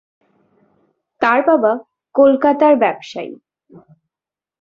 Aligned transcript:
তার 1.21 1.39
বাবা 1.47 1.71
কলকাতার 2.15 2.73
ব্যবসায়ী। 2.75 3.33